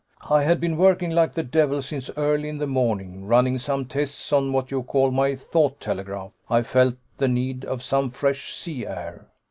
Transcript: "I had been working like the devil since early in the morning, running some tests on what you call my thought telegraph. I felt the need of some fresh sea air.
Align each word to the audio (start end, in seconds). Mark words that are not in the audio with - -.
"I 0.31 0.41
had 0.41 0.59
been 0.59 0.77
working 0.77 1.11
like 1.11 1.33
the 1.35 1.43
devil 1.43 1.79
since 1.83 2.09
early 2.17 2.49
in 2.49 2.57
the 2.57 2.65
morning, 2.65 3.25
running 3.25 3.59
some 3.59 3.85
tests 3.85 4.33
on 4.33 4.51
what 4.51 4.71
you 4.71 4.81
call 4.81 5.11
my 5.11 5.35
thought 5.35 5.79
telegraph. 5.79 6.31
I 6.49 6.63
felt 6.63 6.95
the 7.19 7.27
need 7.27 7.65
of 7.65 7.83
some 7.83 8.09
fresh 8.09 8.51
sea 8.51 8.87
air. 8.87 9.27